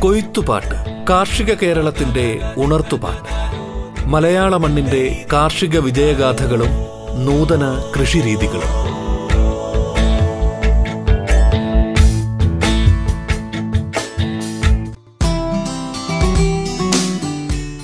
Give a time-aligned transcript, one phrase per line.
[0.00, 3.28] കൊയ്ത്തുപാട്ട് കാർഷിക കേരളത്തിന്റെ ഉണർത്തുപാട്ട്.
[4.08, 6.68] മലയാള മണ്ണിന്റെ കാർഷിക വിജയഗാഥകളും
[7.24, 8.92] നൂതന കൃഷിരീതികളും.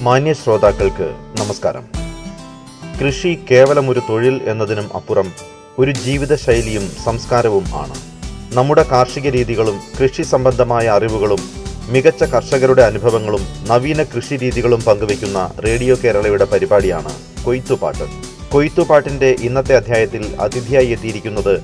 [0.04, 1.97] മാന്യ ശ്രോതാക്കൾക്ക് നമസ്കാരം.
[3.00, 5.32] കൃഷി കേവലം ഒരു തൊഴിൽ എന്നതിനും അപ്പുറം
[5.78, 7.94] ഒരു ജീവിതശൈലിയും സംസ്കാരവും ആണ്.
[8.56, 11.38] നമ്മുടെ കാർഷിക രീതികളും കൃഷി സംബന്ധമായ അറിവുകളും
[11.88, 17.12] മികച്ച കർഷകരുടെ അനുഭവങ്ങളും നവീന കൃഷി രീതികളും പങ്കുവയ്ക്കുന്ന റേഡിയോ കേരളയുടെ പരിപാടിയാണ്
[17.44, 18.04] കൊയ്ത്തുപാട്ട്.
[18.52, 21.62] കൊയ്ത്തുപാട്ടിന്റെ ഇന്നത്തെ അധ്യായത്തിൽ അതിഥിയായി എത്തിയിരിക്കുന്നത്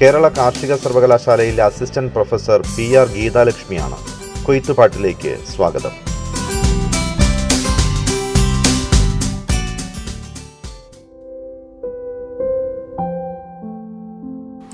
[0.00, 3.96] കേരള കാർഷിക സർവകലാശാലയിലെ അസിസ്റ്റന്റ് പ്രൊഫസർ പി ആർ ഗീതാലക്ഷ്മിയാണ്.
[4.44, 6.11] കൊയ്ത്തുപാട്ടിലേക്ക് സ്വാഗതം.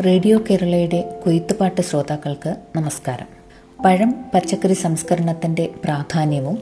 [0.05, 3.27] റേഡിയോ കേരളയുടെ കൊയ്ത്തുപാട്ട് ശ്രോതാക്കൾക്ക് നമസ്കാരം.
[3.85, 6.59] പഴം പച്ചക്കറി സംസ്കരണത്തിന്റെ പ്രാധാന്യവും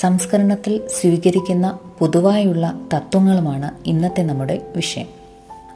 [0.00, 5.06] സംസ്കരണത്തിൽ സ്വീകരിക്കുന്ന പൊതുവായുള്ള തത്വങ്ങളുമാണ് ഇന്നത്തെ നമ്മുടെ വിഷയം.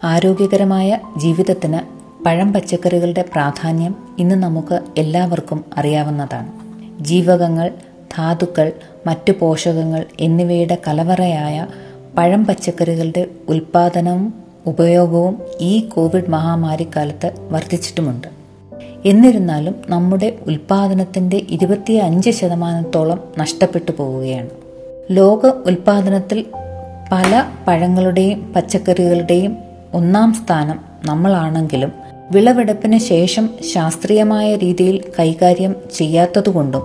[0.04, 1.78] ആരോഗ്യകരമായ ജീവിതത്തിന്
[2.24, 6.52] പഴം പച്ചക്കറികളുടെ പ്രാധാന്യം ഇന്ന് നമുക്ക് എല്ലാവർക്കും അറിയാവുന്നതാണ്.
[7.04, 7.70] ജീവകങ്ങൾ
[8.16, 8.72] ധാതുക്കൾ
[9.06, 11.66] മറ്റു പോഷകങ്ങൾ എന്നിവയുടെ കലവറയായ
[12.18, 18.28] പഴം പച്ചക്കറികളുടെ ഉൽപാദനവും ഉപയോഗവും ഈ കോവിഡ് മഹാമാരിക്കാലത്ത് വർദ്ധിച്ചിട്ടുമുണ്ട്.
[19.04, 24.50] എന്നിരുന്നാലും നമ്മുടെ ഉൽപാദനത്തിന്റെ ഇരുപത്തി അഞ്ച് ശതമാനത്തോളം നഷ്ടപ്പെട്ടു പോവുകയാണ്.
[25.10, 26.46] ലോക ഉൽപാദനത്തിൽ
[27.12, 29.56] പല പഴങ്ങളുടെയും പച്ചക്കറികളുടെയും
[29.94, 31.92] ഒന്നാം സ്ഥാനം നമ്മളാണെങ്കിലും
[32.30, 36.82] വിളവെടുപ്പിന് ശേഷം ശാസ്ത്രീയമായ രീതിയിൽ കൈകാര്യം ചെയ്യാത്തതുകൊണ്ടും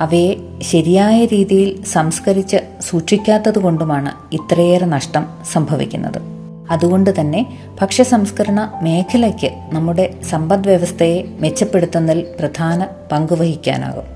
[0.00, 6.37] അവയെ ശരിയായ രീതിയിൽ സംസ്കരിച്ച് സൂക്ഷിക്കാത്തതുകൊണ്ടുമാണ് ഇത്രയേറെ നഷ്ടം സംഭവിക്കുന്നത്.
[6.70, 7.46] അതുകൊണ്ട് തന്നെ
[7.80, 14.06] ഭക്ഷ്യസംസ്കരണ മേഖലയ്ക്ക് നമ്മുടെ സമ്പദ് വ്യവസ്ഥയെ മെച്ചപ്പെടുത്തുന്നതിൽ പ്രധാന പങ്കുവഹിക്കാനാകും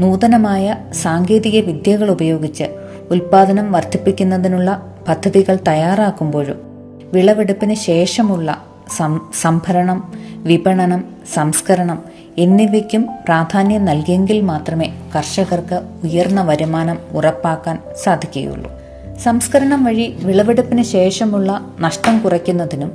[0.00, 2.64] നൂതനമായ സാങ്കേതിക വിദ്യകൾ ഉപയോഗിച്ച്
[3.10, 6.58] ഉൽപാദനം വർദ്ധിപ്പിക്കുന്നതിനുള്ള പദ്ധതികൾ തയ്യാറാക്കുമ്പോഴും
[7.12, 8.62] വിളവെടുപ്പിന് ശേഷമുള്ള
[9.40, 11.04] സംഭരണം വിപണനം
[11.34, 12.04] സംസ്കരണം
[12.38, 18.70] എന്നിവയ്ക്കും പ്രാധാന്യം നൽകിയെങ്കിൽ മാത്രമേ കർഷകർക്ക് ഉയർന്ന വരുമാനം ഉറപ്പാക്കാൻ സാധിക്കുകയുള്ളൂ.
[19.18, 22.92] സംസ്കരണം വഴി വിളവെടുപ്പിന് ശേഷമുള്ള നഷ്ടം കുറയ്ക്കുന്നതിനും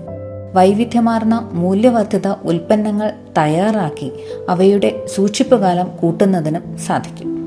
[0.53, 4.11] വൈവിധ്യമാർന്ന മൂല്യവർദ്ധിത ഉൽപ്പന്നങ്ങൾ തയ്യാറാക്കി
[4.49, 7.39] അവയുടെ സൂക്ഷിപ്പ് കാലം കൂട്ടുന്നതിനും സാധിക്കും.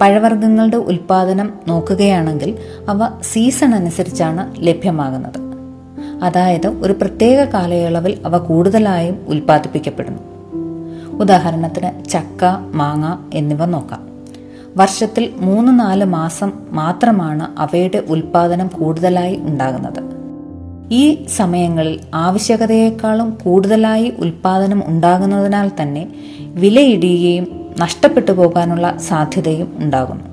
[0.00, 5.46] പഴവർഗങ്ങളുടെ ഉൽപാദനം നോക്കുകയാണെങ്കിൽ അവ സീസൺ അനുസരിച്ചാണ് ലഭ്യമാകുന്നത്.
[6.24, 10.22] അതായത് ഒരു പ്രത്യേക കാലയളവിൽ അവ കൂടുതലായും ഉൽപ്പാദിപ്പിക്കപ്പെടുന്നു.
[11.16, 12.44] ഉദാഹരണത്തിന് ചക്ക
[12.74, 14.05] മാങ്ങ എന്നിവ നോക്കാം.
[14.76, 20.16] വർഷത്തിൽ മൂന്ന് നാല് മാസം മാത്രമാണ് അവയുടെ ഉൽപാദനം കൂടുതലായി ഉണ്ടാകുന്നത്.
[20.90, 26.08] ഈ സമയങ്ങളിൽ ആവശ്യകതയേക്കാളും കൂടുതലായി ഉൽപാദനം ഉണ്ടാകുന്നതിനാൽ തന്നെ
[26.40, 30.24] വിലയിടിയുകയും നഷ്ടപ്പെട്ടു പോകാനുള്ള സാധ്യതയും ഉണ്ടാകുന്നു.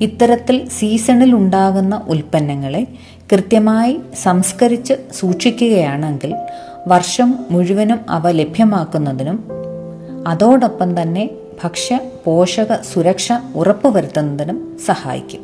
[0.00, 2.86] ഇത്തരത്തിൽ സീസണിൽ ഉണ്ടാകുന്ന ഉൽപ്പന്നങ്ങളെ
[3.32, 6.34] കൃത്യമായി സംസ്കരിച്ച് സൂക്ഷിക്കുകയാണെങ്കിൽ
[6.86, 9.44] വർഷം മുഴുവനും അവ ലഭ്യമാക്കുന്നതിനും
[10.26, 11.30] അതോടൊപ്പം തന്നെ
[11.64, 15.40] ഭക്ഷ്യ പോഷക സുരക്ഷ ഉറപ്പുവരുത്തുന്നതിനും സഹായിക്കും.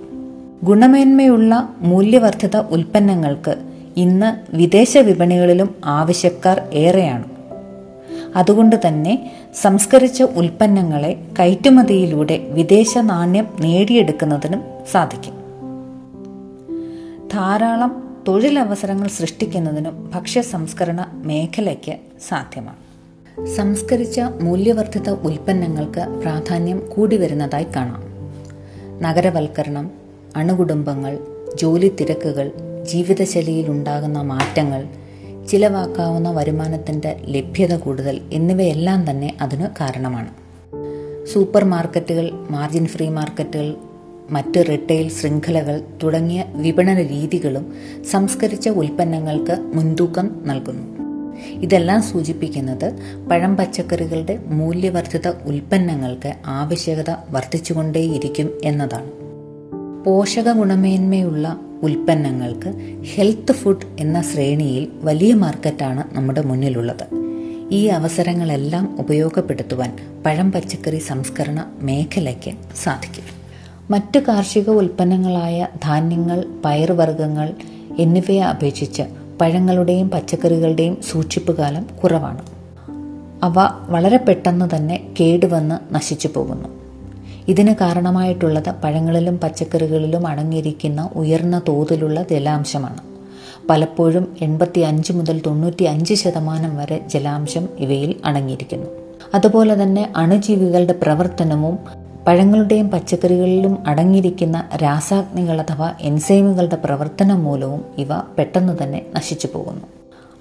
[0.62, 3.56] ഗുണമേന്മയുള്ള മൂല്യവർദ്ധിത ഉൽപ്പന്നങ്ങൾക്ക്
[3.96, 7.24] ഇന്ന് വിദേശ വിപണികളിലും ആവശ്യക്കാർ ഏറെയാണ്.
[8.36, 15.34] അതുകൊണ്ട് തന്നെ സംസ്കരിച്ച ഉൽപ്പന്നങ്ങളെ കയറ്റുമതിയിലൂടെ വിദേശ നാണ്യം നേടിയെടുക്കുന്നതിനും സാധിക്കും.
[17.28, 21.96] ധാരാളം തൊഴിലവസരങ്ങൾ സൃഷ്ടിക്കുന്നതിനും ഭക്ഷ്യ സംസ്കരണ മേഖലയ്ക്ക്
[22.28, 22.83] സാധ്യമാണ്.
[23.42, 28.02] സംസ്കരിച്ച മൂല്യവർദ്ധിത ഉൽപ്പന്നങ്ങൾക്ക് പ്രാധാന്യം കൂടി വരുന്നതായി കാണാം.
[29.02, 29.90] നഗരവൽക്കരണം
[30.36, 31.18] അണുകുടുംബങ്ങൾ
[31.54, 32.52] ജോലി തിരക്കുകൾ
[32.82, 34.86] ജീവിതശൈലിയിൽ ഉണ്ടാകുന്ന മാറ്റങ്ങൾ
[35.48, 40.30] ചിലവാക്കാവുന്ന വരുമാനത്തിന്റെ ലഭ്യത കൂടുതൽ എന്നിവയെല്ലാം തന്നെ അതിന് കാരണമാണ്.
[41.26, 43.74] സൂപ്പർ മാർക്കറ്റുകൾ മാർജിൻ ഫ്രീ മാർക്കറ്റുകൾ
[44.30, 47.74] മറ്റ് റിട്ടെയിൽ ശൃംഖലകൾ തുടങ്ങിയ വിപണന രീതികളും
[48.10, 50.93] സംസ്കരിച്ച ഉൽപ്പന്നങ്ങൾക്ക് മുൻതൂക്കം നൽകുന്നു.
[51.50, 52.92] ഇതെല്ലാം സൂചിപ്പിക്കുന്നത്
[53.30, 59.10] പഴം പച്ചക്കറികളുടെ മൂല്യവർദ്ധിത ഉൽപ്പന്നങ്ങൾക്ക് ആവശ്യകത വർദ്ധിച്ചുകൊണ്ടേയിരിക്കും എന്നതാണ്.
[60.04, 67.06] പോഷക ഗുണമേന്മയുള്ള ഉൽപ്പന്നങ്ങൾക്ക് ഹെൽത്ത് ഫുഡ് എന്ന ശ്രേണിയിൽ വലിയ മാർക്കറ്റാണ് നമ്മുടെ മുന്നിലുള്ളത്.
[67.70, 69.96] ഈ അവസരങ്ങളെല്ലാം ഉപയോഗപ്പെടുത്തുവാൻ
[70.26, 72.50] പഴം പച്ചക്കറി സംസ്കരണ മേഖലയ്ക്ക്
[72.84, 73.24] സാധിക്കും.
[73.90, 77.54] മറ്റ് കാർഷിക ഉൽപ്പന്നങ്ങളായ ധാന്യങ്ങൾ പയറുവർഗങ്ങൾ
[77.98, 79.02] എന്നിവയെ അപേക്ഷിച്ച്
[79.40, 82.42] പഴങ്ങളുടെയും പച്ചക്കറികളുടെയും സൂക്ഷിപ്പ് കാലം കുറവാണ്.
[83.42, 83.54] അവ
[83.88, 86.68] വളരെ പെട്ടെന്ന് തന്നെ കേടുവന്ന് നശിച്ചു പോകുന്നു.
[87.48, 93.00] ഇതിന് കാരണമായിട്ടുള്ളത് പഴങ്ങളിലും പച്ചക്കറികളിലും അടങ്ങിയിരിക്കുന്ന ഉയർന്ന തോതിലുള്ള ജലാംശമാണ്.
[93.68, 98.86] പലപ്പോഴും എൺപത്തി അഞ്ച് മുതൽ തൊണ്ണൂറ്റി അഞ്ച് ശതമാനം വരെ ജലാംശം ഇവയിൽ അടങ്ങിയിരിക്കുന്നു.
[99.34, 109.02] അതുപോലെ തന്നെ അണുജീവികളുടെ പ്രവർത്തനവും പഴങ്ങളുടെയും പച്ചക്കറികളിലും അടങ്ങിയിരിക്കുന്ന രാസാഗ്നികൾ അഥവാ എൻസൈമുകളുടെ പ്രവർത്തനം മൂലവും ഇവ പെട്ടെന്ന് തന്നെ
[109.16, 109.86] നശിച്ചു പോകുന്നു.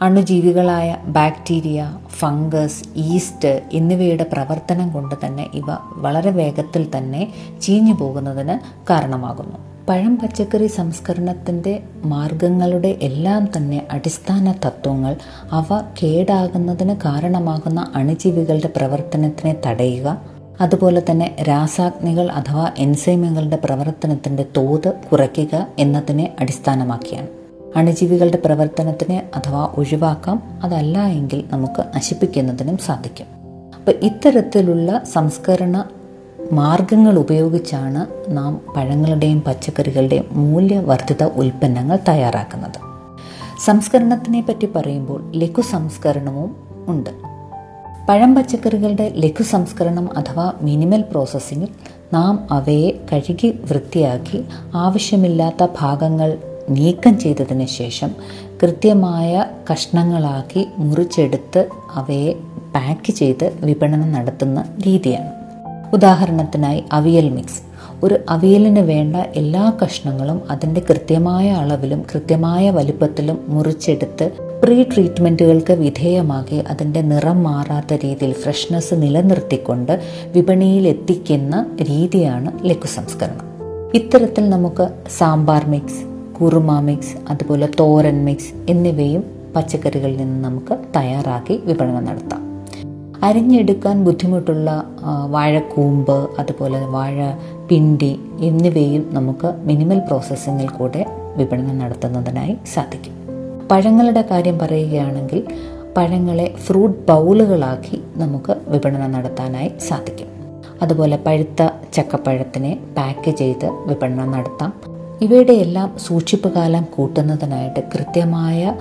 [0.01, 5.65] അണുജീവികളായ ബാക്ടീരിയ ഫംഗസ് ഈസ്റ്റ് എന്നിവയുടെ പ്രവർത്തനം കൊണ്ട് തന്നെ ഇവ
[5.95, 8.55] വളരെ വേഗത്തിൽ തന്നെ ചീഞ്ഞു പോകുന്നതിന്
[8.89, 9.59] കാരണമാകുന്നു.
[9.89, 15.15] പഴം പച്ചക്കറി സംസ്കരണത്തിന്റെ മാർഗങ്ങളുടെ എല്ലാം തന്നെ അടിസ്ഥാന തത്വങ്ങൾ
[15.51, 26.35] അവ കേടാകുന്നതിന് കാരണമാകുന്ന അണുജീവികളുടെ പ്രവർത്തനത്തിനെ തടയുക അതുപോലെ തന്നെ രാസാഗ്നികൾ അഥവാ എൻസൈമുകളുടെ പ്രവർത്തനത്തിന്റെ തോത് കുറയ്ക്കുക എന്നതിനെ
[26.39, 27.27] അടിസ്ഥാനമാക്കിയാണ്.
[27.75, 33.25] അണുജീവികളുടെ പ്രവർത്തനത്തിനെ അഥവാ ഒഴിവാക്കാം അതല്ല എങ്കിൽ നമുക്ക് നശിപ്പിക്കുന്നതിനും സാധിക്കും.
[33.75, 35.83] അപ്പം ഇത്തരത്തിലുള്ള സംസ്കരണ
[36.51, 42.79] മാർഗങ്ങൾ ഉപയോഗിച്ചാണ് നാം പഴങ്ങളുടെയും പച്ചക്കറികളുടെയും മൂല്യവർദ്ധിത ഉൽപ്പന്നങ്ങൾ തയ്യാറാക്കുന്നത്.
[43.65, 46.55] സംസ്കരണത്തിനെ പറ്റി പറയുമ്പോൾ ലഘു സംസ്കരണവും
[46.87, 47.32] ഉണ്ട്.
[48.09, 51.67] പഴം പച്ചക്കറികളുടെ ലഘു സംസ്കരണം അഥവാ മിനിമൽ പ്രോസസ്സിങ്ങിൽ
[52.13, 54.43] നാം അവയെ കഴുകി വൃത്തിയാക്കി
[54.75, 56.37] ആവശ്യമില്ലാത്ത ഭാഗങ്ങൾ
[56.69, 58.11] നീക്കം ചെയ്തതിന് ശേഷം
[58.63, 62.33] കൃത്യമായ കഷ്ണങ്ങളാക്കി മുറിച്ചെടുത്ത് അവയെ
[62.75, 65.31] പാക്ക് ചെയ്ത് വിപണനം നടത്തുന്ന രീതിയാണ്.
[65.93, 67.61] ഉദാഹരണത്തിനായി അവിയൽ മിക്സ്
[68.03, 77.01] ഒരു അവിയലിന് വേണ്ട എല്ലാ കഷ്ണങ്ങളും അതിന്റെ കൃത്യമായ അളവിലും കൃത്യമായ വലിപ്പത്തിലും മുറിച്ചെടുത്ത് പ്രീ ട്രീറ്റ്മെന്റുകൾക്ക് വിധേയമാക്കി അതിന്റെ
[77.01, 80.01] നിറം മാറാത്ത രീതിയിൽ ഫ്രഷ്നെസ് നിലനിർത്തിക്കൊണ്ട്
[80.33, 83.47] വിപണിയിൽ എത്തിക്കുന്ന രീതിയാണ് ലഘു സംസ്കരണം
[83.93, 84.87] ഇത്തരത്തിൽ നമുക്ക്
[85.17, 86.03] സാമ്പാർ മിക്സ്
[86.39, 89.23] കുറുമ മിക്സ് അതുപോലെ തോരൻ മിക്സ് എന്നിവയും
[89.55, 92.41] പച്ചക്കറികളിൽ നിന്ന് നമുക്ക് തയ്യാറാക്കി വിപണനം നടത്താം.
[93.23, 94.83] അരിഞ്ഞെടുക്കാൻ ബുദ്ധിമുട്ടുള്ള
[95.29, 97.31] വാഴക്കൂമ്പ് അതുപോലെ വാഴ
[97.69, 101.05] പിണ്ടി എന്നിവയും നമുക്ക് മിനിമൽ പ്രോസസ്സിങ്ങിൽ കൂടെ
[101.37, 103.22] വിപണനം നടത്തുന്നതിനായി സാധിക്കും.
[103.71, 105.43] പഴങ്ങളുടെ കാര്യം പറയുകയാണെങ്കിൽ
[105.97, 110.27] പഴങ്ങളെ ഫ്രൂട്ട് ബൗളുകളാക്കി നമുക്ക് വിപണനം നടത്താനായി സാധിക്കും.
[110.81, 114.73] അതുപോലെ പഴുത്ത ചക്കപ്പഴത്തിനെ പാക്ക് ചെയ്ത് വിപണനം നടത്താം.
[115.21, 118.75] ഇവയുടെ എല്ലാം സൂക്ഷിപ്പ് കാലം കൂട്ടുന്നതിനായിട്ട് കൃത്യമായ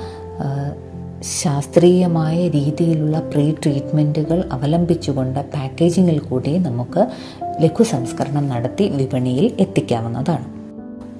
[1.23, 7.06] ശാസ്ത്രീയമായ രീതിയിലുള്ള പ്രീ ട്രീറ്റ്മെന്റുകൾ അവലംബിച്ചുകൊണ്ട് പാക്കേജിങ്ങിൽ കൂടി നമുക്ക്
[7.62, 10.62] ലഘു സംസ്കരണം നടത്തി വിപണിയിൽ എത്തിക്കാവുന്നതാണ്.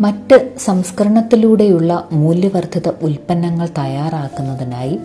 [0.01, 4.99] മറ്റ് സംസ്കരണത്തിലൂടെയുള്ള മൂല്യവർദ്ധിത ഉൽപ്പന്നങ്ങൾ തയ്യാറാക്കുന്നതിനായി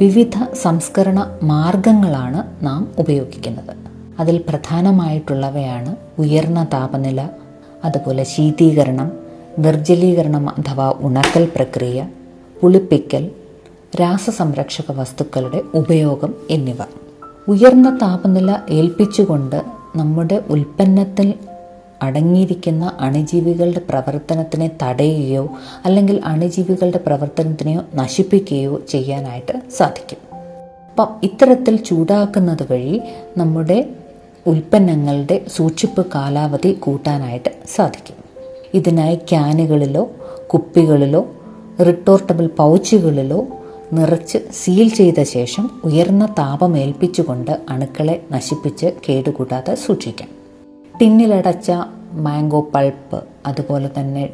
[0.00, 3.76] വിവിധ സംസ്കരണ മാർഗങ്ങളാണ് നാം ഉപയോഗിക്കുന്നത്.
[4.20, 7.28] അതിൽ പ്രധാനമായിട്ടുള്ളവയാണ് ഉയർന്ന താപനില
[7.84, 9.12] അതുപോലെ ശീതീകരണം
[9.58, 12.08] നിർജലീകരണം അഥവാ ഉണക്കൽ പ്രക്രിയ
[12.62, 13.30] പുളിപ്പിക്കൽ
[14.00, 16.76] രാസസംരക്ഷക വസ്തുക്കളുടെ ഉപയോഗം എന്നിവ.
[17.48, 19.62] ഉയർന്ന താപനില ഏൽപ്പിച്ചുകൊണ്ട്
[19.96, 21.34] നമ്മുടെ ഉൽപ്പന്നത്തിൽ
[22.02, 25.48] അടങ്ങിയിരിക്കുന്ന അണുജീവികളുടെ പ്രവർത്തനത്തിനെ തടയുകയോ
[25.84, 30.18] അല്ലെങ്കിൽ അണുജീവികളുടെ പ്രവർത്തനത്തിനെയോ നശിപ്പിക്കുകയോ ചെയ്യാനായിട്ട് സാധിക്കും.
[30.90, 33.00] അപ്പം ഇത്തരത്തിൽ ചൂടാക്കുന്നത് വഴി
[33.36, 33.88] നമ്മുടെ
[34.46, 38.16] ഉൽപ്പന്നങ്ങളുടെ സൂക്ഷിപ്പ് കാലാവധി കൂട്ടാനായിട്ട് സാധിക്കും.
[38.74, 40.10] ഇതിനായി ക്യാനുകളിലോ
[40.52, 41.26] കുപ്പികളിലോ
[41.86, 43.46] റിട്ടോർട്ടബിൾ പൗച്ചുകളിലോ
[43.92, 50.41] നിറച്ച് സീൽ ചെയ്ത ശേഷം ഉയർന്ന താപമേൽപ്പിച്ചുകൊണ്ട് അണുക്കളെ നശിപ്പിച്ച് കേടുകൂടാതെ സൂക്ഷിക്കാം.
[51.00, 51.70] ടിന്നിലടച്ച
[52.12, 54.30] മാംഗോ പൾപ്പ് അതുപോലെ തന്നെ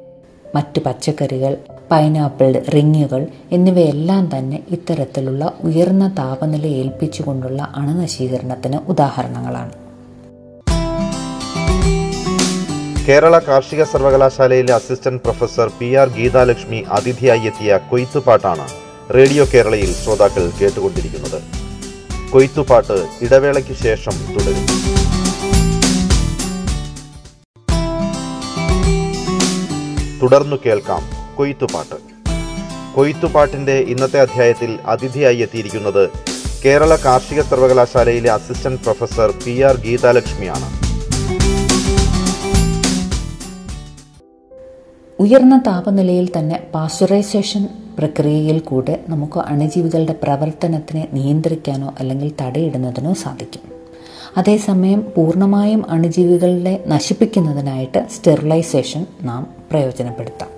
[0.55, 1.56] മറ്റ് പച്ചക്കറികൾ
[1.90, 9.73] പൈനാപ്പിൾ റിങ്ങുകൾ എന്നിവയെല്ലാം തന്നെ ഇത്തരത്തിലുള്ള ഉയർന്ന താപനില ഏൽപ്പിച്ചുകൊണ്ടുള്ള അണുനശീകരണത്തിന് ഉദാഹരണങ്ങളാണ്.
[13.09, 18.68] കേരള കാർഷിക സർവകലാശാലയിലെ assistant professor P R Geethalakshmi അതിഥിയായി എത്തിയ കൊയ്ത്തുപാട്ടാണ്
[19.14, 21.40] റേഡിയോ കേരളയിൽ ശ്രോതാക്കൾ കേട്ടുകൊണ്ടിരിക്കുന്നത്.
[22.33, 24.66] കൊയ്ത്തുപാട്ട് ഇടവേളയ്ക്ക് ശേഷം തുടരും.
[30.22, 31.02] തുടർന്നു കേൾക്കാം
[31.37, 32.18] കൊയ്ത്തുപാട്ട്.
[32.94, 36.10] കൊയ്ത്തുപാട്ടിന്റെ ഇന്നത്തെ അധ്യായത്തിൽ അതിഥിയായി എത്തിയിരിക്കുന്നത്
[36.64, 40.88] കേരള കാർഷിക സർവകലാശാലയിലെ അസിസ്റ്റന്റ് പ്രൊഫസർ പി ആർ ഗീതാലക്ഷ്മിയാണ്.
[45.22, 53.77] ഉയർന്ന താപനിലയിൽ തന്നെ പാസ്ചറൈസേഷൻ പ്രക്രിയയിൽ കൂടെ നമുക്ക് അണുജീവികളുടെ പ്രവർത്തനത്തിനെ നിയന്ത്രിക്കാനോ അല്ലെങ്കിൽ തടയിടുന്നതിനോ സാധിക്കും.
[54.37, 60.49] അതേസമയം പൂർണമായും അണുജീവികളെ നശിപ്പിക്കുന്നതിനായിട്ട് സ്റ്റെറിലൈസേഷൻ നാം പ്രയോജനപ്പെടുത്താം.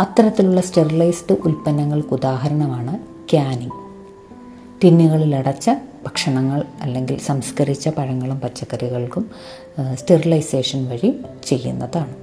[0.00, 2.98] അത്തരത്തിലുള്ള സ്റ്റെറിലൈസ്ഡ് ഉൽപ്പന്നങ്ങൾക്ക് ഉദാഹരണമാണ്
[3.30, 3.70] ക്യാനിങ്.
[4.82, 5.70] ടിന്നുകളിലടച്ച
[6.04, 9.30] ഭക്ഷണങ്ങൾ അല്ലെങ്കിൽ സംസ്കരിച്ച പഴങ്ങളും പച്ചക്കറികൾക്കും
[9.94, 12.14] സ്റ്റെറിലൈസേഷൻ വഴി ചെയ്യുന്നതാണ്.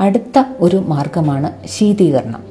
[0.00, 2.44] അടുത്ത ഒരു മാർഗമാണ് ശീതീകരണം.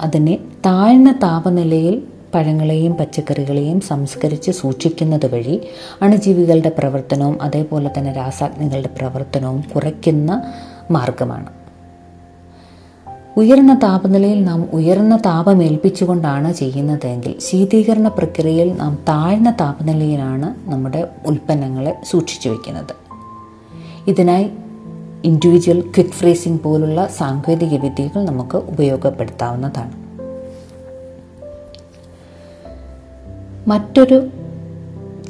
[0.00, 2.02] അതിനെ താഴ്ന്ന താപനിലയിൽ
[2.34, 5.68] പഴങ്ങളെയും പച്ചക്കറികളെയും സംസ്കരിച്ച് സൂക്ഷിക്കുന്നത് വഴി
[6.02, 10.42] അണുജീവികളുടെ പ്രവർത്തനവും അതേപോലെ തന്നെ രാസാഗ്നികളുടെ പ്രവർത്തനവും കുറയ്ക്കുന്ന
[10.90, 11.46] മാർഗമാണ്.
[13.36, 22.48] ഉയർന്ന താപനിലയിൽ നാം ഉയർന്ന താപം ഏൽപ്പിച്ചുകൊണ്ടാണ് ചെയ്യുന്നതെങ്കിൽ ശീതീകരണ പ്രക്രിയയിൽ നാം താഴ്ന്ന താപനിലയിലാണ് നമ്മുടെ ഉൽപ്പന്നങ്ങളെ സൂക്ഷിച്ചു
[22.48, 22.94] വയ്ക്കുന്നത്
[24.06, 24.50] ഇതിനായി
[25.24, 30.03] ഇൻഡിവിജ്വൽ ക്വിക്ക് ഫ്രീസിംഗ് പോലുള്ള സാങ്കേതിക വിദ്യകൾ നമുക്ക് ഉപയോഗപ്പെടുത്താവുന്നതാണ്.
[33.68, 34.28] മറ്റൊരു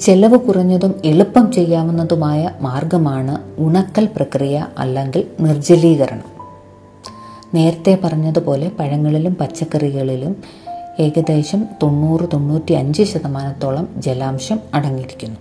[0.00, 6.24] ചെലവ് കുറഞ്ഞതും എളുപ്പം ചെയ്യാവുന്നതുമായ മാർഗമാണ് ഉണക്കൽ പ്രക്രിയ അല്ലെങ്കിൽ നിർജലീകരണം.
[7.54, 10.36] നേരത്തെ പറഞ്ഞതുപോലെ പഴങ്ങളിലും പച്ചക്കറികളിലും
[11.00, 15.36] ഏകദേശം തൊണ്ണൂറ് തൊണ്ണൂറ്റി അഞ്ച് ശതമാനത്തോളം ജലാംശം അടങ്ങിയിരിക്കുന്നു.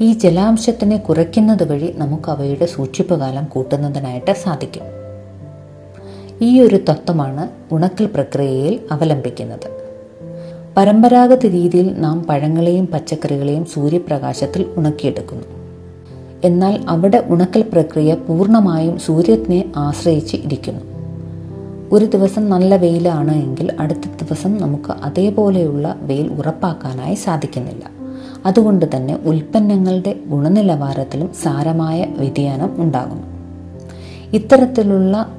[0.00, 4.82] ഈ ജലാംശത്തിനെ കുറയ്ക്കുന്നത് വഴി നമുക്ക് അവയുടെ സൂക്ഷിപ്പ് കാലം കൂട്ടുന്നതിനായിട്ട് സാധിക്കും.
[6.42, 9.85] ഈ ഒരു തത്വമാണ് ഉണക്കൽ പ്രക്രിയയിൽ അവലംബിക്കുന്നത്.
[10.76, 15.44] പരമ്പരാഗത രീതിയിൽ നാം പഴങ്ങളെയും പച്ചക്കറികളെയും സൂര്യപ്രകാശത്തിൽ ഉണക്കിയെടുക്കുന്നു.
[16.44, 20.80] എന്നാൽ അവിടെ ഉണക്കൽ പ്രക്രിയ പൂർണമായും സൂര്യനെ ആശ്രയിച്ച് ഇരിക്കുന്നു.
[21.92, 27.82] ഒരു ദിവസം നല്ല വെയിലാണ് എങ്കിൽ അടുത്ത ദിവസം നമുക്ക് അതേപോലെയുള്ള വെയിൽ ഉറപ്പാക്കാനായി സാധിക്കുന്നില്ല.
[28.46, 33.26] അതുകൊണ്ട് തന്നെ ഉൽപ്പന്നങ്ങളുടെ ഗുണനിലവാരത്തിലും സാരമായ വ്യതിയാനം ഉണ്ടാകുന്നു.
[34.32, 35.32] ഇത്തരത്തിലുള്ള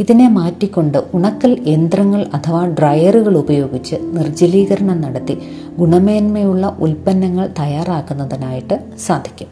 [0.00, 5.38] ഇതിനെ മാറ്റിക്കൊണ്ട് ഉണക്കൽ യന്ത്രങ്ങൾ അഥവാ ഡ്രയറുകൾ ഉപയോഗിച്ച് നിർജലീകരണം നടത്തി
[5.78, 9.48] ഗുണമേന്മയുള്ള ഉൽപ്പന്നങ്ങൾ തയ്യാറാക്കുന്നതിനായിട്ട് സാധിക്കും.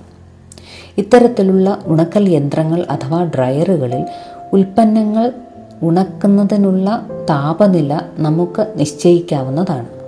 [0.98, 4.04] ഇത്തരത്തിലുള്ള ഉണക്കൽ യന്ത്രങ്ങൾ അഥവാ ഡ്രയറുകളിൽ
[4.52, 5.32] ഉൽപ്പന്നങ്ങൾ
[5.82, 10.01] ഉണക്കുന്നതിനുള്ള താപനില നമുക്ക് നിശ്ചയിക്കാവുന്നതാണ്.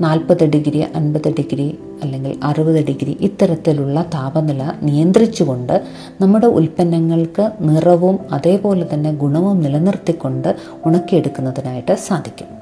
[0.00, 5.82] നാൽപ്പത് ഡിഗ്രി അൻപത് ഡിഗ്രി അല്ലെങ്കിൽ അറുപത് ഡിഗ്രി ഇത്തരത്തിലുള്ള താപനില നിയന്ത്രിച്ചുകൊണ്ട്
[6.20, 12.60] നമ്മുടെ ഉൽപ്പന്നങ്ങൾക്ക് നിറവും അതേപോലെ തന്നെ ഗുണവും നിലനിർത്തിക്കൊണ്ട് ഉണക്കിയെടുക്കുന്നതിനായിട്ട് സാധിക്കും.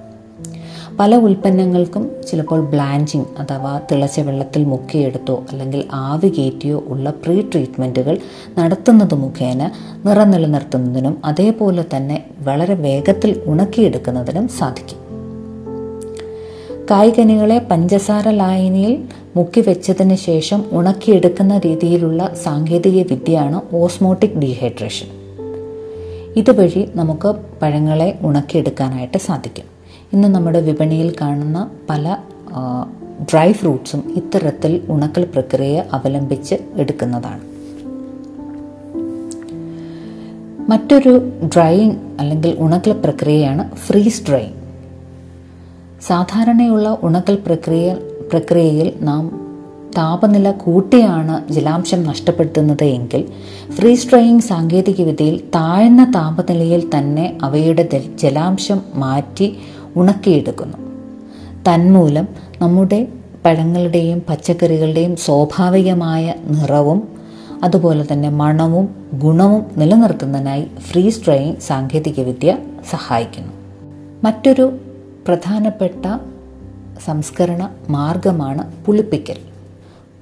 [1.01, 8.19] പല ഉൽപ്പന്നങ്ങൾക്കും ചിലപ്പോൾ ബ്ലാഞ്ചിങ് അഥവാ തിളച്ച വെള്ളത്തിൽ മുക്കിയെടുത്തോ അല്ലെങ്കിൽ ആവി കയറ്റിയോ ഉള്ള പ്രീ ട്രീറ്റ്മെന്റുകൾ
[8.59, 9.71] നടത്തുന്നത് മുഖേന
[10.07, 15.08] നിറം നിലനിർത്തുന്നതിനും അതേപോലെ തന്നെ വളരെ വേഗത്തിൽ ഉണക്കിയെടുക്കുന്നതിനും സാധിക്കും.
[16.91, 19.05] കായ്കനികളെ പഞ്ചസാര ലായനിയിൽ
[19.37, 25.07] മുക്കി വെച്ചതിന് ശേഷം ഉണക്കിയെടുക്കുന്ന രീതിയിലുള്ള സാങ്കേതിക വിദ്യയാണ് ഓസ്മോട്ടിക് ഡീഹൈഡ്രേഷൻ.
[26.37, 29.65] ഇതുവഴി നമുക്ക് പഴങ്ങളെ ഉണക്കിയെടുക്കാനായിട്ട് സാധിക്കും.
[30.13, 32.17] ഇന്ന് നമ്മുടെ വിപണിയിൽ കാണുന്ന പല
[33.23, 37.45] ഡ്രൈ ഫ്രൂട്ട്സും ഇത്തരത്തിൽ ഉണക്കൽ പ്രക്രിയയെ അവലംബിച്ച് എടുക്കുന്നതാണ്.
[40.71, 44.58] മറ്റൊരു ഡ്രൈയിങ് അല്ലെങ്കിൽ ഉണക്കൽ പ്രക്രിയയാണ് ഫ്രീസ് ഡ്രൈയിങ്.
[46.03, 47.95] സാധാരണയുള്ള ഉണക്കൽ പ്രക്രിയ
[48.31, 49.29] പ്രക്രിയയിൽ നാം
[49.97, 53.27] താപനില കൂട്ടിയാണ് ജലാംശം നഷ്ടപ്പെടുത്തുന്നത് എങ്കിൽ
[53.71, 59.57] ഫ്രീ ഡ്രൈയിങ് സാങ്കേതികവിദ്യയിൽ താഴ്ന്ന താപനിലയിൽ തന്നെ അവയുടെ ജലാംശം മാറ്റി
[59.97, 60.79] ഉണക്കിയെടുക്കുന്നു.
[61.69, 62.29] തന്മൂലം
[62.63, 63.09] നമ്മുടെ
[63.45, 67.09] പഴങ്ങളുടെയും പച്ചക്കറികളുടെയും സ്വാഭാവികമായ നിറവും
[67.63, 72.57] അതുപോലെ തന്നെ മണവും ഗുണവും നിലനിർത്തുന്നതിനായി ഫ്രീ ഡ്രൈയിങ് സാങ്കേതികവിദ്യ
[72.91, 73.53] സഹായിക്കുന്നു.
[74.25, 74.79] മറ്റൊരു
[75.29, 76.19] പ്രധാനപ്പെട്ട
[77.05, 79.37] സംസ്കരണ മാർഗമാണ് പുളിപ്പിക്കൽ.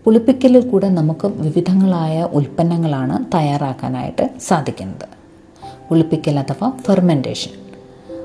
[0.05, 5.09] പുളിപ്പിക്കലിൽ കൂടെ നമുക്ക് വിവിധങ്ങളായ ഉൽപ്പന്നങ്ങളാണ് തയ്യാറാക്കാനായിട്ട് സാധിക്കുന്നത്.
[5.89, 7.51] പുളിപ്പിക്കൽ അഥവാ ഫെർമെന്റേഷൻ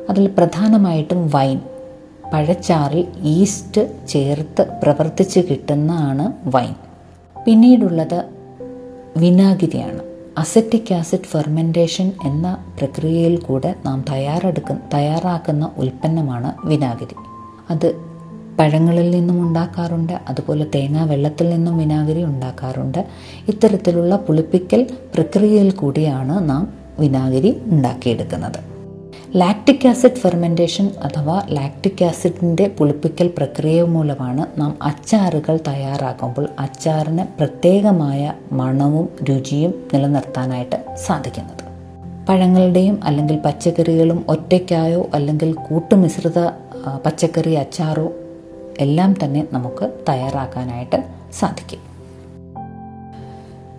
[0.09, 1.59] അതിൽ പ്രധാനമായിട്ടും വൈൻ
[2.33, 6.75] പഴച്ചാറിൽ ഈസ്റ്റ് ചേർത്ത് പ്രവർത്തിച്ച് കിട്ടുന്നതാണ് വൈൻ
[7.45, 8.25] പിന്നീടുള്ളത്
[9.17, 10.10] വിനാഗിരിയാണ്.
[10.37, 17.15] അസറ്റിക് ആസിഡ് ഫെർമെന്റേഷൻ എന്ന പ്രക്രിയയിൽ കൂടെ നാം തയ്യാറെടുക്ക തയ്യാറാക്കുന്ന ഉൽപ്പന്നമാണ് വിനാഗിരി.
[17.69, 17.95] അത്
[18.59, 23.05] പഴങ്ങളിൽ നിന്നും ഉണ്ടാക്കാറുണ്ട് അതുപോലെ തേങ്ങാ വെള്ളത്തിൽ നിന്നും വിനാഗിരി ഉണ്ടാക്കാറുണ്ട്.
[23.47, 28.70] ഇത്തരത്തിലുള്ള പുളിപ്പിക്കൽ പ്രക്രിയയിൽ കൂടിയാണ് നാം വിനാഗിരി ഉണ്ടാക്കിയെടുക്കുന്നത്.
[29.35, 39.09] ലാക്റ്റിക് ആസിഡ് ഫെർമെന്റേഷൻ അഥവാ ലാക്റ്റിക് ആസിഡിന്റെ പുളിപ്പിക്കൽ പ്രക്രിയ മൂലമാണ് നാം അച്ചാറുകൾ തയ്യാറാക്കുമ്പോൾ അച്ചാറിന് പ്രത്യേകമായ മണവും
[39.29, 41.63] രുചിയും നിലനിർത്താനായിട്ട് സാധിക്കുന്നത്.
[42.29, 46.39] പഴങ്ങളുടെയും അല്ലെങ്കിൽ പച്ചക്കറികളും ഒറ്റയ്ക്കായോ അല്ലെങ്കിൽ കൂട്ടുമിശ്രിത
[47.05, 48.11] പച്ചക്കറി അച്ചാറോ
[48.79, 51.03] എല്ലാം തന്നെ നമുക്ക് തയ്യാറാക്കാനായിട്ട്
[51.39, 51.79] സാധിക്കും.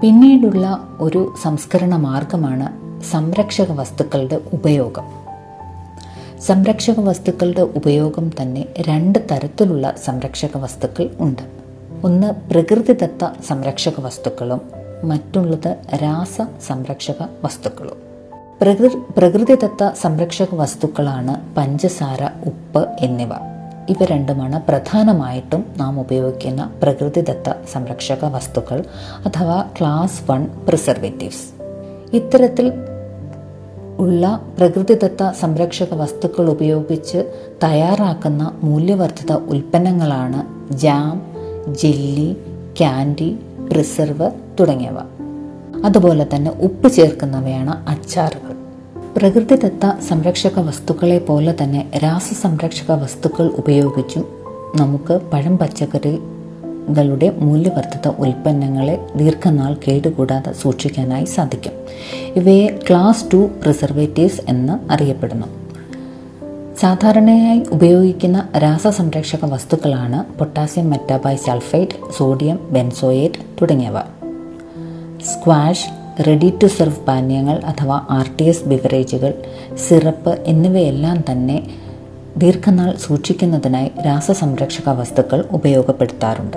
[0.01, 5.22] പിന്നീടുള്ള ഒരു സംസ്കരണ മാർഗമാണ് സംരക്ഷക വസ്തുക്കളുടെ ഉപയോഗം.
[6.47, 11.43] സംരക്ഷക വസ്തുക്കളുടെ ഉപയോഗം തന്നെ രണ്ട് തരത്തിലുള്ള സംരക്ഷക വസ്തുക്കൾ ഉണ്ട്.
[12.05, 14.61] ഒന്ന് പ്രകൃതിദത്ത സംരക്ഷക വസ്തുക്കളും
[15.05, 17.97] മറ്റുള്ളത് രാസ സംരക്ഷക വസ്തുക്കളും.
[18.63, 23.31] പ്രകൃ പ്രകൃതിദത്ത സംരക്ഷക വസ്തുക്കളാണ് പഞ്ചസാര ഉപ്പ് എന്നിവ.
[23.89, 28.85] ഇവ രണ്ടുമാണ് പ്രധാനമായിട്ടും നാം ഉപയോഗിക്കുന്ന പ്രകൃതിദത്ത സംരക്ഷക വസ്തുക്കൾ
[29.27, 31.63] അഥവാ ക്ലാസ് വൺ പ്രിസർവേറ്റീവ്സ്.
[32.17, 32.73] ഇത്തരത്തിൽ
[34.03, 37.33] ഉള്ള പ്രകൃതിദത്ത സംരക്ഷക വസ്തുക്കൾ ഉപയോഗിച്ച്
[37.65, 41.23] തയ്യാറാക്കുന്ന മൂല്യവർദ്ധിത ഉൽപ്പന്നങ്ങളാണ് ജാം
[41.75, 42.37] ജെല്ലി
[42.79, 43.39] ക്യാൻഡി
[43.73, 44.31] പ്രിസർവ്
[44.61, 44.97] തുടങ്ങിയവ.
[45.85, 48.57] അതുപോലെ തന്നെ ഉപ്പ് ചേർക്കുന്നവയാണ് അച്ചാറുകൾ.
[49.17, 54.25] പ്രകൃതിദത്ത സംരക്ഷക വസ്തുക്കളെ പോലെ തന്നെ രാസസംരക്ഷക വസ്തുക്കൾ ഉപയോഗിച്ചും
[54.77, 55.57] നമുക്ക് പഴം
[56.83, 61.73] പച്ചക്കറികളുടെ മൂല്യവർദ്ധിത ഉൽപ്പന്നങ്ങളെ ദീർഘനാൾ കേടുകൂടാതെ സൂക്ഷിക്കാനായി സാധിക്കും.
[62.37, 65.47] ഇവയെ ക്ലാസ് ടു പ്രിസർവേറ്റീവ്സ് എന്ന് അറിയപ്പെടുന്നു.
[66.81, 73.99] സാധാരണയായി ഉപയോഗിക്കുന്ന രാസസംരക്ഷക വസ്തുക്കളാണ് potassium metabisulphite sodium benzoate തുടങ്ങിയവ.
[75.33, 75.89] സ്ക്വാഷ്
[76.27, 79.35] റെഡി ടു സെർവ് പാനീയങ്ങൾ അഥവാ ആർ ടി എസ് ബിവറേജുകൾ
[79.89, 81.63] സിറപ്പ് എന്നിവയെല്ലാം തന്നെ
[82.37, 86.57] ദീർഘനാൾ സൂക്ഷിക്കുന്നതിനായി രാസസംരക്ഷക വസ്തുക്കൾ ഉപയോഗപ്പെടുത്താറുണ്ട്.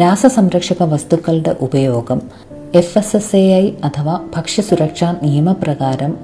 [0.00, 2.22] രാസസംരക്ഷക വസ്തുക്കളുടെ ഉപയോഗം
[2.74, 6.18] F S S A I അഥവാ ഭക്ഷ്യസുരക്ഷാ നിയമപ്രകാരം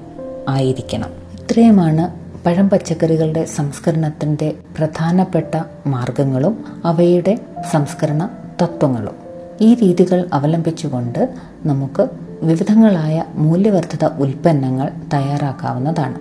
[0.49, 1.09] ആയിരിക്കണം.
[1.41, 2.11] ഇത്രയുമാണ്
[2.47, 7.39] പഴം പച്ചക്കറികളുടെ സംസ്കരണത്തിന്റെ പ്രധാനപ്പെട്ട മാർഗങ്ങളും അവയുടെ
[7.73, 8.29] സംസ്കരണ
[8.63, 9.15] തത്വങ്ങളും.
[9.61, 11.29] ഈ രീതികൾ അവലംബിച്ചുകൊണ്ട്
[11.67, 12.09] നമുക്ക്
[12.43, 16.19] വിവിധങ്ങളായ മൂല്യവർദ്ധിത ഉൽപ്പന്നങ്ങൾ തയ്യാറാക്കാവുന്നതാണ്.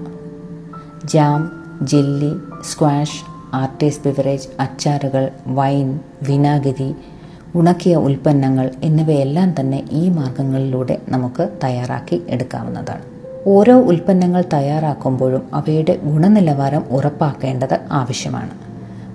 [1.07, 2.33] Jam jelly
[2.71, 3.23] squash
[3.55, 6.95] R T S beverage അച്ചാറുകൾ wine വിനാഗിരി
[7.55, 13.01] ഉണക്കിയ ഉൽപ്പന്നങ്ങൾ എന്നിവയെല്ലാം തന്നെ ഈ മാർഗങ്ങളിലൂടെ നമുക്ക് തയ്യാറാക്കി എടുക്കാവുന്നതാണ്.
[13.47, 18.49] ഓരോ ഉൽപ്പന്നങ്ങൾ തയ്യാറാക്കുമ്പോഴും അവയുടെ ഗുണനിലവാരം ഉറപ്പാക്കേണ്ടത് ആവശ്യമാണ്.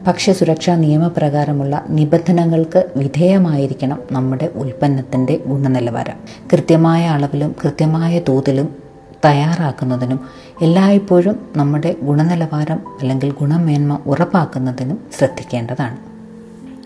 [0.06, 6.16] ഭക്ഷ്യസുരക്ഷാ നിയമപ്രകാരമുള്ള നിബന്ധനകൾക്ക് വിധേയമായിരിക്കണം നമ്മുടെ ഉൽപ്പന്നത്തിന്റെ ഗുണനിലവാരം.
[6.52, 8.82] കൃത്യമായ അളവിലും കൃത്യമായ തോതിലും
[9.24, 10.20] തയ്യാറാക്കുന്നതിനും
[10.62, 15.96] എല്ലായ്പ്പോഴും നമ്മുടെ ഗുണനിലവാരം അല്ലെങ്കിൽ ഗുണമേന്മ ഉറപ്പാക്കുന്നതിനും ശ്രദ്ധിക്കേണ്ടതാണ്.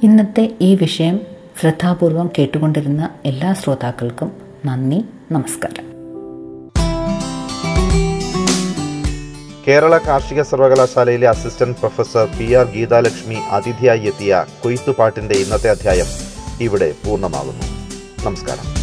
[0.03, 1.21] ഇന്നത്തെ ഈ വിഷയം
[1.61, 4.33] ശ്രദ്ധാപൂർവം കേട്ടുകൊണ്ടിരുന്ന എല്ലാ ശ്രോതാക്കൾക്കും
[4.65, 5.85] നന്ദി നമസ്കാരം.
[9.69, 16.07] കേരള കാർഷിക സർവകലാശാലയിലെ assistant professor P R Geethalakshmi അതിഥിയായി എത്തിയ കൊയ്ത്തുപാട്ടിന്റെ ഇന്നത്തെ അധ്യായം
[16.61, 17.65] ഇവിടെ പൂർണമാകുന്നു.
[18.25, 18.76] നമസ്കാരം.